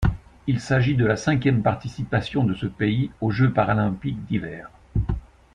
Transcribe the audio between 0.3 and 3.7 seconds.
Il s'agit de la cinquième participation de ce pays aux Jeux